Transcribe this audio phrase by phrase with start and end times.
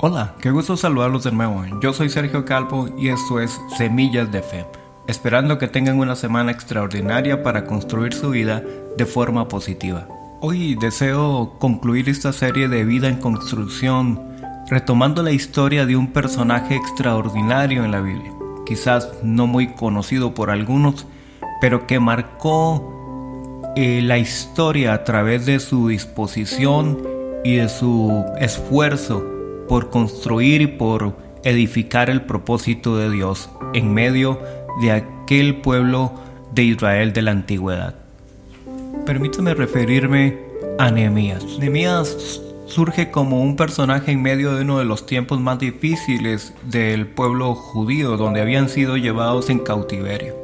[0.00, 1.64] Hola, qué gusto saludarlos de nuevo.
[1.82, 4.64] Yo soy Sergio Calvo y esto es Semillas de Fe,
[5.08, 8.62] esperando que tengan una semana extraordinaria para construir su vida
[8.96, 10.06] de forma positiva.
[10.40, 14.22] Hoy deseo concluir esta serie de vida en construcción
[14.70, 18.30] retomando la historia de un personaje extraordinario en la Biblia,
[18.66, 21.08] quizás no muy conocido por algunos,
[21.60, 27.02] pero que marcó eh, la historia a través de su disposición
[27.42, 29.37] y de su esfuerzo
[29.68, 34.40] por construir y por edificar el propósito de Dios en medio
[34.80, 36.12] de aquel pueblo
[36.52, 37.94] de Israel de la antigüedad.
[39.06, 40.38] Permítame referirme
[40.78, 41.44] a Nehemías.
[41.58, 47.06] Nehemías surge como un personaje en medio de uno de los tiempos más difíciles del
[47.06, 50.34] pueblo judío, donde habían sido llevados en cautiverio.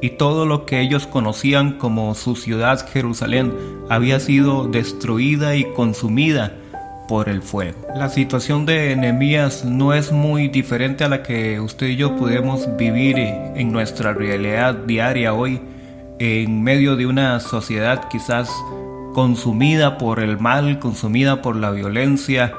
[0.00, 3.52] Y todo lo que ellos conocían como su ciudad Jerusalén
[3.88, 6.57] había sido destruida y consumida
[7.08, 7.78] por el fuego.
[7.96, 12.76] La situación de Nehemías no es muy diferente a la que usted y yo podemos
[12.76, 15.60] vivir en nuestra realidad diaria hoy,
[16.20, 18.50] en medio de una sociedad quizás
[19.14, 22.52] consumida por el mal, consumida por la violencia,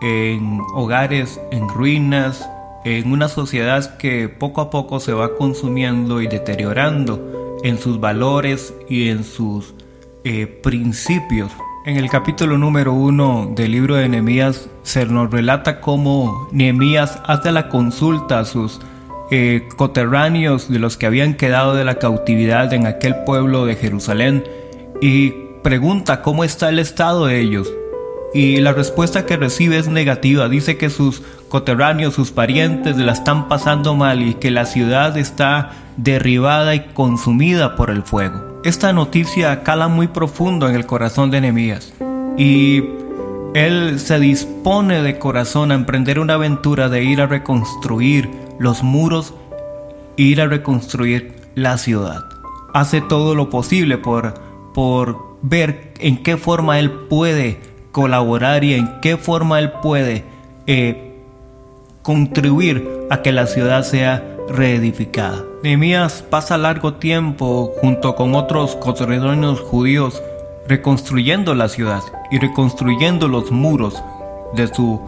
[0.00, 2.48] en hogares en ruinas,
[2.84, 8.72] en una sociedad que poco a poco se va consumiendo y deteriorando en sus valores
[8.88, 9.74] y en sus
[10.24, 11.50] eh, principios.
[11.86, 17.52] En el capítulo número uno del libro de Nehemías se nos relata cómo Nehemías hace
[17.52, 18.80] la consulta a sus
[19.30, 24.42] eh, coterráneos de los que habían quedado de la cautividad en aquel pueblo de Jerusalén
[25.00, 25.30] y
[25.62, 27.72] pregunta cómo está el estado de ellos.
[28.34, 30.48] Y la respuesta que recibe es negativa.
[30.48, 35.70] Dice que sus coterráneos, sus parientes la están pasando mal y que la ciudad está
[35.96, 38.55] derribada y consumida por el fuego.
[38.66, 41.92] Esta noticia cala muy profundo en el corazón de Nehemías
[42.36, 42.82] y
[43.54, 49.34] él se dispone de corazón a emprender una aventura de ir a reconstruir los muros,
[50.16, 52.24] ir a reconstruir la ciudad.
[52.74, 54.34] Hace todo lo posible por,
[54.74, 57.60] por ver en qué forma él puede
[57.92, 60.24] colaborar y en qué forma él puede
[60.66, 61.14] eh,
[62.02, 65.44] contribuir a que la ciudad sea reedificada.
[65.62, 70.22] Nehemías pasa largo tiempo junto con otros coterráneos judíos
[70.68, 74.02] reconstruyendo la ciudad y reconstruyendo los muros
[74.54, 75.00] de su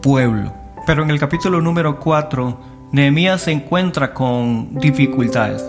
[0.00, 0.52] pueblo.
[0.86, 2.58] Pero en el capítulo número 4,
[2.92, 5.64] Nehemías se encuentra con dificultades,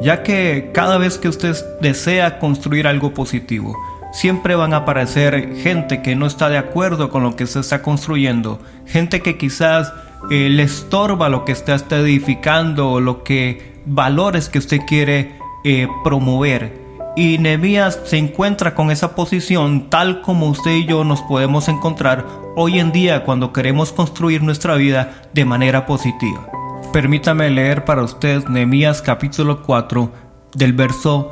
[0.00, 3.76] ya que cada vez que usted desea construir algo positivo,
[4.12, 7.82] siempre van a aparecer gente que no está de acuerdo con lo que se está
[7.82, 9.92] construyendo, gente que quizás
[10.30, 15.88] eh, le estorba lo que usted está edificando lo que valores que usted quiere eh,
[16.02, 16.82] promover.
[17.16, 22.26] Y Nehemías se encuentra con esa posición tal como usted y yo nos podemos encontrar
[22.56, 26.50] hoy en día cuando queremos construir nuestra vida de manera positiva.
[26.92, 30.10] Permítame leer para usted Nehemías capítulo 4
[30.54, 31.30] del verso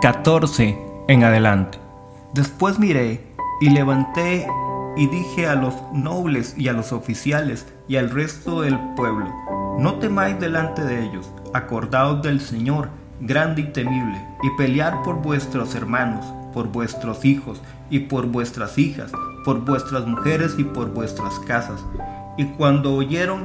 [0.00, 1.78] 14 en adelante.
[2.32, 3.20] Después miré
[3.60, 4.46] y levanté
[4.96, 9.26] y dije a los nobles y a los oficiales y al resto del pueblo,
[9.76, 12.88] no temáis delante de ellos, acordaos del Señor,
[13.20, 16.24] grande y temible, y pelear por vuestros hermanos,
[16.54, 19.10] por vuestros hijos y por vuestras hijas,
[19.44, 21.84] por vuestras mujeres y por vuestras casas.
[22.38, 23.42] Y cuando oyeron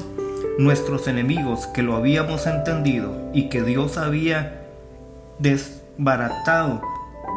[0.60, 4.68] nuestros enemigos que lo habíamos entendido y que Dios había
[5.40, 6.84] desbaratado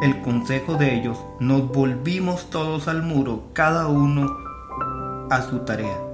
[0.03, 4.31] el consejo de ellos, nos volvimos todos al muro, cada uno
[5.31, 6.08] a su tarea.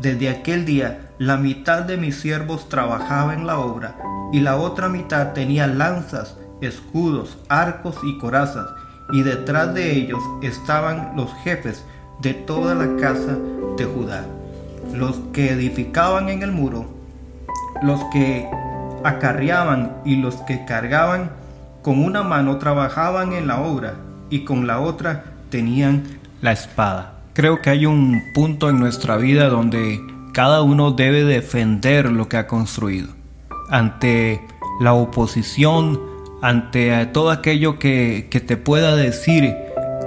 [0.00, 3.96] Desde aquel día, la mitad de mis siervos trabajaba en la obra
[4.32, 8.66] y la otra mitad tenía lanzas, escudos, arcos y corazas,
[9.12, 11.84] y detrás de ellos estaban los jefes
[12.20, 13.38] de toda la casa
[13.76, 14.24] de Judá,
[14.92, 16.86] los que edificaban en el muro,
[17.82, 18.48] los que
[19.04, 21.30] acarreaban y los que cargaban
[21.82, 23.94] con una mano trabajaban en la obra
[24.30, 26.02] y con la otra tenían
[26.40, 27.13] la espada.
[27.34, 30.00] Creo que hay un punto en nuestra vida donde
[30.32, 33.08] cada uno debe defender lo que ha construido.
[33.70, 34.40] Ante
[34.80, 36.00] la oposición,
[36.42, 39.52] ante todo aquello que, te pueda decir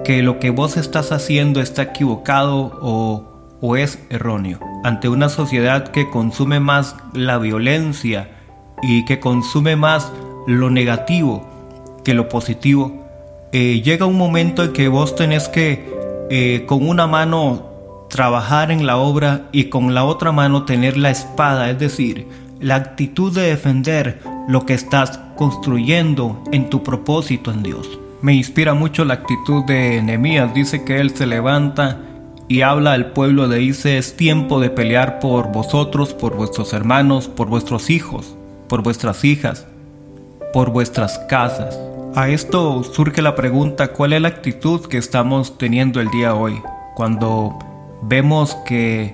[0.06, 4.62] que lo que vos estás haciendo está equivocado o, o es erróneo.
[4.86, 8.30] Ante una sociedad que consume más la violencia
[8.82, 10.14] y que consume más
[10.48, 11.46] lo negativo,
[12.06, 13.06] que lo positivo,
[13.52, 15.97] eh, llega un momento en que vos tenés que
[16.30, 17.68] eh, con una mano
[18.10, 22.28] trabajar en la obra y con la otra mano tener la espada, es decir,
[22.60, 28.00] la actitud de defender lo que estás construyendo en tu propósito en Dios.
[28.22, 32.00] Me inspira mucho la actitud de Nehemías, dice que él se levanta
[32.48, 37.28] y habla al pueblo de dice es tiempo de pelear por vosotros, por vuestros hermanos,
[37.28, 38.36] por vuestros hijos,
[38.68, 39.68] por vuestras hijas,
[40.54, 41.78] por vuestras casas.
[42.18, 46.60] A esto surge la pregunta, ¿cuál es la actitud que estamos teniendo el día hoy?
[46.96, 47.60] Cuando
[48.02, 49.14] vemos que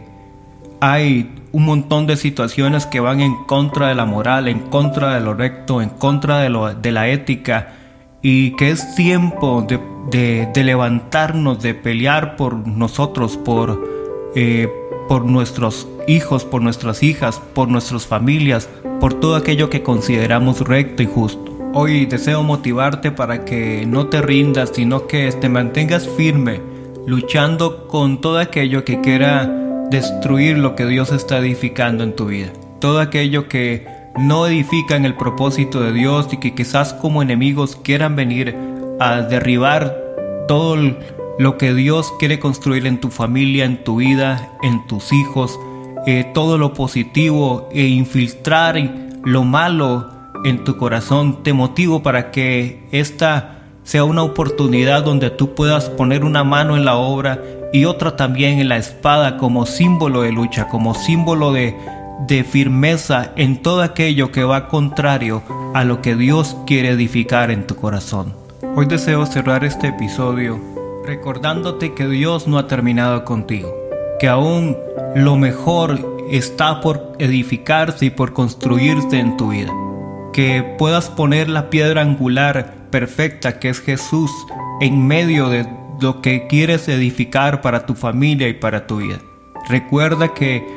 [0.80, 5.20] hay un montón de situaciones que van en contra de la moral, en contra de
[5.20, 7.74] lo recto, en contra de, la ética
[8.22, 13.38] y que es tiempo de, levantarnos, de pelear por nosotros,
[14.34, 14.70] eh,
[15.10, 18.70] por nuestros hijos, por nuestras hijas, por nuestras familias,
[19.02, 21.53] por todo aquello que consideramos recto y justo.
[21.76, 26.62] Hoy deseo motivarte para que no te rindas, sino que te mantengas firme,
[27.08, 29.48] luchando con todo aquello que quiera
[29.90, 32.54] destruir lo que Dios está edificando en tu vida.
[32.80, 33.88] Todo aquello que
[34.20, 38.56] no edifican el propósito de Dios y que quizás como enemigos quieran venir
[39.00, 39.98] a derribar
[40.48, 40.78] todo
[41.40, 45.60] lo que Dios quiere construir en tu familia, en tu vida, en tus hijos,
[46.06, 48.76] eh, todo lo positivo e infiltrar
[49.24, 51.44] lo malo en tu corazón.
[51.44, 56.86] Te motivo para que esta sea una oportunidad donde tú puedas poner una mano en
[56.86, 57.42] la obra
[57.74, 61.76] y otra también en la espada como símbolo de lucha, como símbolo de,
[62.28, 65.44] de firmeza en todo aquello que va contrario
[65.74, 68.34] a lo que Dios quiere edificar en tu corazón.
[68.76, 70.60] Hoy deseo cerrar este episodio
[71.06, 73.76] recordándote que Dios no ha terminado contigo,
[74.20, 74.78] que aún
[75.16, 76.00] lo mejor
[76.32, 79.72] está por edificarse y por construirse en tu vida,
[80.34, 84.32] que puedas poner la piedra angular perfecta que es Jesús
[84.82, 85.66] en medio de
[86.02, 89.20] lo que quieres edificar para tu familia y para tu vida.
[89.70, 90.68] Recuerda que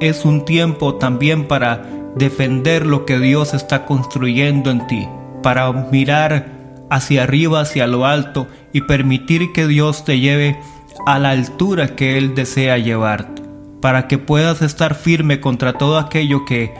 [0.00, 1.82] es, un tiempo también para
[2.16, 5.08] defender lo que Dios está construyendo en ti,
[5.42, 6.46] para mirar
[6.90, 10.58] hacia arriba, hacia lo alto y permitir que Dios te lleve
[11.06, 13.42] a la altura que Él desea llevarte,
[13.80, 16.74] para que puedas estar firme contra todo aquello que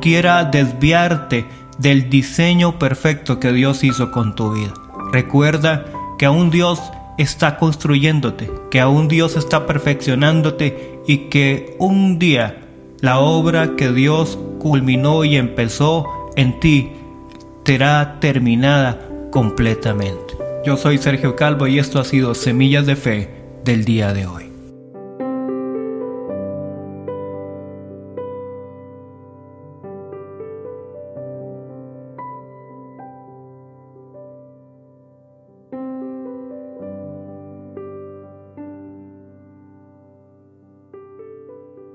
[0.00, 1.46] quiera desviarte
[1.78, 4.72] del diseño perfecto que Dios hizo con tu vida.
[5.12, 5.84] Recuerda
[6.18, 6.80] que aún Dios
[7.18, 12.60] está construyéndote, que aún Dios está perfeccionándote y que un día
[13.00, 16.06] la obra que Dios culminó y empezó
[16.36, 16.92] en ti
[17.64, 20.34] será terminada completamente.
[20.64, 23.30] Yo soy Sergio Calvo y esto ha sido Semillas de Fe
[23.64, 24.43] del día de hoy.